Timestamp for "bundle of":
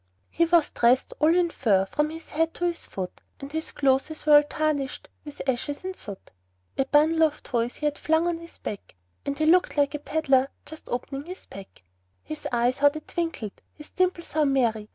6.85-7.43